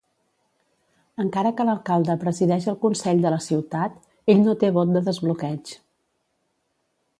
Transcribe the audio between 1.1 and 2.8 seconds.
Encara que l'alcalde presideix el